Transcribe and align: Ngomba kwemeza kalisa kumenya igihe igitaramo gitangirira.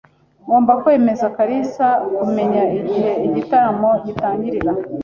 Ngomba 0.45 0.71
kwemeza 0.81 1.25
kalisa 1.35 1.87
kumenya 2.17 2.63
igihe 2.77 3.11
igitaramo 3.27 3.89
gitangirira. 4.05 4.71